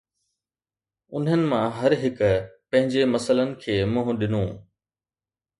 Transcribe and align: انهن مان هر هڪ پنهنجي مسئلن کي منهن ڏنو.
انهن 1.15 1.41
مان 1.51 1.65
هر 1.79 1.91
هڪ 2.03 2.19
پنهنجي 2.69 3.03
مسئلن 3.13 3.49
کي 3.63 3.75
منهن 3.93 4.15
ڏنو. 4.21 4.43